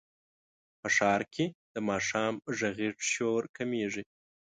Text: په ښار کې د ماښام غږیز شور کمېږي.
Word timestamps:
په 0.79 0.87
ښار 0.95 1.21
کې 1.33 1.45
د 1.73 1.75
ماښام 1.89 2.33
غږیز 2.57 2.95
شور 3.11 3.41
کمېږي. 3.57 4.03